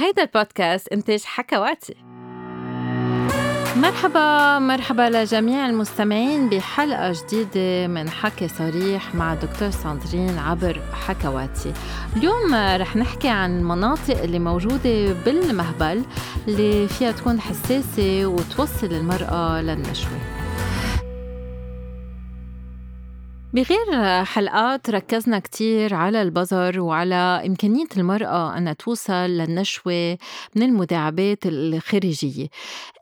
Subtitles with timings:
[0.00, 1.94] هيدا البودكاست إنتاج حكواتي.
[3.76, 11.72] مرحبا مرحبا لجميع المستمعين بحلقة جديدة من حكي صريح مع دكتور ساندرين عبر حكواتي.
[12.16, 16.04] اليوم رح نحكي عن المناطق اللي موجودة بالمهبل
[16.48, 20.39] اللي فيها تكون حساسة وتوصل المرأة للنشوة.
[23.54, 30.18] بغير حلقات ركزنا كتير على البظر وعلى إمكانية المرأة أن توصل للنشوة
[30.56, 32.46] من المداعبات الخارجية.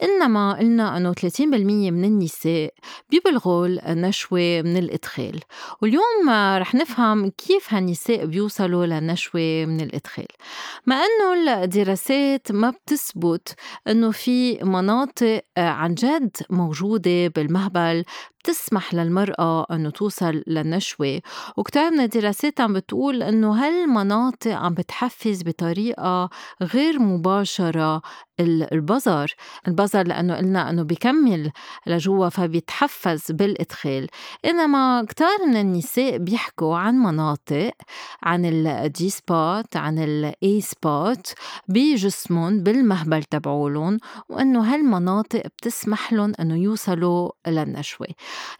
[0.03, 2.75] إنما قلنا أنه 30% من النساء
[3.11, 5.41] بيبلغوا النشوة من الإدخال.
[5.83, 10.27] واليوم رح نفهم كيف هالنساء بيوصلوا للنشوة من الإدخال.
[10.87, 13.55] مع أنه الدراسات ما بتثبت
[13.89, 18.05] أنه في مناطق عن جد موجودة بالمهبل
[18.49, 21.21] بتسمح للمرأة أنه توصل للنشوة.
[21.57, 26.31] وكتير من الدراسات عم بتقول أنه هالمناطق عم بتحفز بطريقة
[26.63, 28.03] غير مباشرة
[28.41, 29.35] البظر
[29.69, 31.51] البظر لأنه قلنا أنه بيكمل
[31.87, 34.07] لجوا فبيتحفز بالإدخال.
[34.45, 37.73] إنما كتار من النساء بيحكوا عن مناطق
[38.23, 41.33] عن ال G spot عن ال A spot
[41.69, 48.07] بجسمهم بالمهبل تبعولن وأنه هالمناطق بتسمح لهم أنه يوصلوا للنشوة.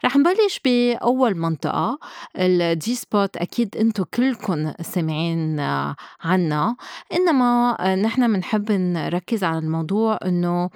[0.05, 1.99] رح نبلش بأول منطقة.
[2.35, 5.59] ال G spot أكيد أنتو كلكم سامعين
[6.23, 6.75] عنها
[7.13, 10.69] إنما نحن بنحب نركز على الموضوع إنه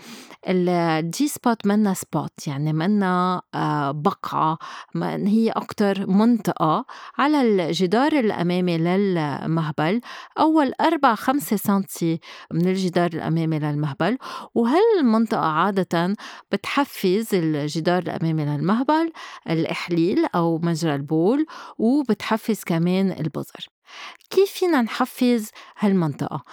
[0.47, 4.57] ال G spot منا spot يعني منا آه، بقعة.
[5.03, 6.85] هي أكتر منطقة
[7.17, 10.01] على الجدار الأمامي للمهبل.
[10.39, 12.19] أول أربع خمسة سنتي
[12.51, 14.17] من الجدار الأمامي للمهبل.
[14.55, 16.15] وهالمنطقة عادة
[16.51, 18.82] بتحفز الجدار الأمامي للمهبل
[19.49, 21.45] الإحليل أو مجرى البول
[21.77, 23.67] وبتحفز كمان البظر
[24.29, 25.49] كيف فينا نحفز
[25.79, 26.43] هالمنطقة؟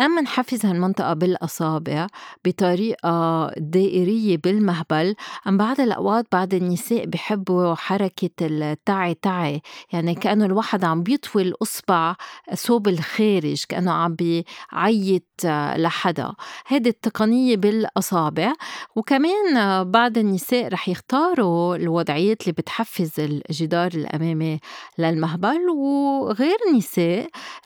[0.00, 2.06] أما نحفز هالمنطقة بالأصابع
[2.44, 5.14] بطريقة دائرية بالمهبل
[5.48, 9.62] أم بعض الأوقات بعض النساء بحبوا حركة التعي تعي
[9.92, 12.14] يعني كأنه الواحد عم بيطوي الأصبع
[12.54, 15.22] صوب الخارج كأنه عم بيعيط
[15.76, 16.32] لحدا
[16.66, 18.52] هيدي التقنية بالأصابع
[18.96, 24.60] وكمان بعض النساء رح يختاروا الوضعيات اللي بتحفز الجدار الأمامي
[24.98, 26.85] للمهبل وغير النساء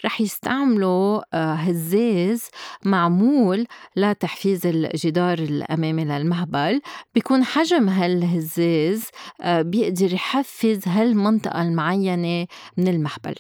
[0.05, 2.45] رح يستعملوا آه، هزاز
[2.85, 3.67] معمول
[3.97, 6.81] لتحفيز الجدار الأمامي للمهبل.
[7.15, 9.05] بيكون حجم هالهزاز
[9.41, 13.35] آه، بيقدر يحفز هالمنطقة المعينة من المهبل.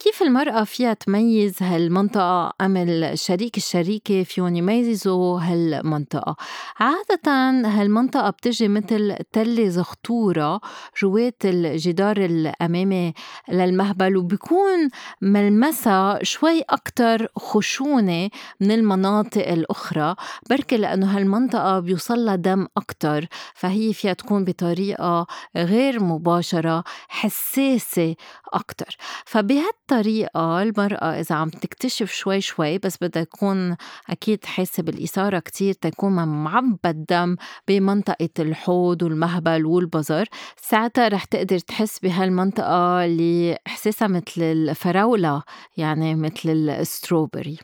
[0.00, 6.36] كيف المرأة فيها تميز؟ هالمنطقة أم الشريك الشريكة فيهم يميزوا؟ هالمنطقة
[6.80, 7.30] عادة
[7.68, 10.60] هالمنطقة بتجي مثل تلة زخطورة
[11.02, 13.14] جوات الجدار الأمامي
[13.48, 14.88] للمهبل وبيكون
[15.22, 18.30] ملمسها شوي أكتر خشونة
[18.60, 20.14] من المناطق الأخرى.
[20.50, 25.26] بركي لأنه هالمنطقة بيوصلها دم أكتر فهي فيها تكون بطريقة
[25.56, 28.14] غير مباشرة حساسة
[28.52, 28.96] أكتر.
[29.24, 33.76] فبهالطريقة الطريقة المرأة إذا عم تكتشف شوي شوي بس بدها يكون
[34.10, 37.36] أكيد حاسة بالإثارة كتير تكون معبى دم
[37.68, 45.42] بمنطقة الحوض والمهبل والبظر ساعتها رح تقدر تحس بهالمنطقة اللي إحساسها مثل الفراولة
[45.76, 47.58] يعني مثل ال strawberry.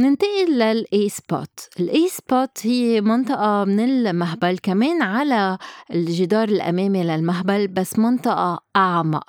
[0.00, 5.58] ننتقل لل A spot ال A spot هي منطقة من المهبل كمان على
[5.90, 9.24] الجدار الأمامي للمهبل بس منطقة أعمق.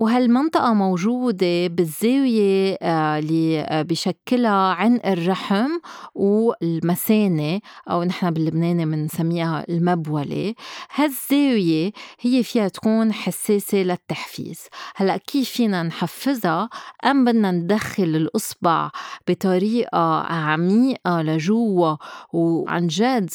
[0.00, 5.70] وهالمنطقة موجودة بالزاوية آه، اللي بشكلها عنق الرحم
[6.14, 7.60] والمثانة
[7.90, 10.54] أو نحن باللبناني بنسميها المبولة.
[10.94, 14.60] هالزاوية هي فيها تكون حساسة للتحفيز.
[14.96, 16.68] هلأ كيف فينا نحفزها؟
[17.04, 18.90] أم بدنا ندخل الإصبع
[19.28, 21.96] بطريقة عميقة لجوا
[22.32, 23.30] وعن جد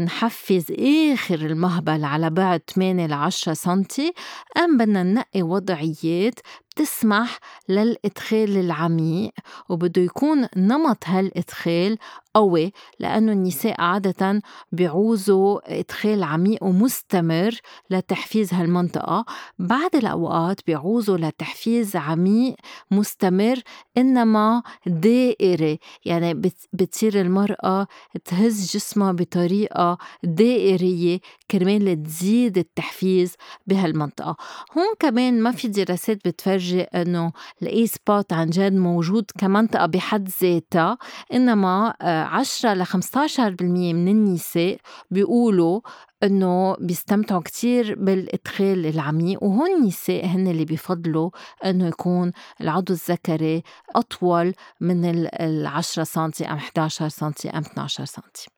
[0.00, 0.72] نحفز
[1.12, 4.12] آخر المهبل على بعد 8 ل 10 سنتي.
[4.56, 6.40] أم بدنا ننقي وضعيات
[6.76, 7.38] بتسمح
[7.68, 9.32] للإدخال العميق
[9.68, 11.98] وبده يكون نمط هالإدخال
[12.34, 14.42] قوي لأنه النساء عادة
[14.72, 17.50] بيعوزوا إدخال عميق ومستمر
[17.90, 19.24] لتحفيز هالمنطقة.
[19.58, 22.56] بعد الأوقات بيعوزوا لتحفيز عميق
[22.90, 23.56] مستمر
[23.98, 26.34] إنما دائري يعني
[26.72, 27.86] بتصير المرأة
[28.24, 31.20] تهز جسمها بطريقة دائرية
[31.50, 33.34] كرمال تزيد التحفيز
[33.66, 34.36] بهالمنطقة.
[34.76, 37.32] هون كمان ما في دراسات بتفرجي إنه
[37.62, 40.98] ال A spot عن جد موجود كمنطقة بحد ذاتها
[41.32, 44.78] إنما 10 ل 15% من النساء
[45.10, 45.80] بيقولوا
[46.22, 51.30] إنه بيستمتعوا كتير بالإدخال العميق وهون النساء هن اللي بيفضلوا
[51.64, 53.62] إنه يكون العضو الذكري
[53.96, 55.04] أطول من
[55.40, 58.55] ال 10 سنتي أم 11 سنتي أم 12 سنتي.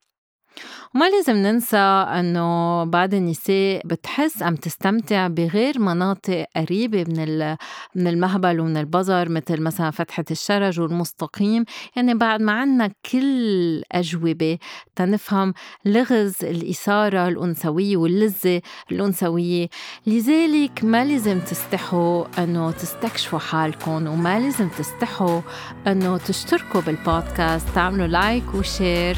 [0.95, 1.77] وما لازم ننسى
[2.21, 7.57] إنه بعض النساء بتحس عم تستمتع بغير مناطق قريبة من
[7.95, 11.65] من المهبل ومن البظر مثل مثلا فتحة الشرج والمستقيم.
[11.97, 14.59] يعني بعد ما عنا كل أجوبة
[14.97, 18.61] تنفهم لغز الإثارة الأنثوية واللذة
[18.93, 19.69] الأنثوية.
[20.07, 25.41] لذلك ما لازم تستحوا إنه تستكشفوا حالكم وما لازم تستحوا
[25.87, 29.17] إنه تشتركوا بالبودكاست تعملوا like و share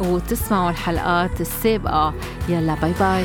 [0.00, 2.14] وتسمعوا الحلقات السابقة.
[2.48, 3.24] يلا باي باي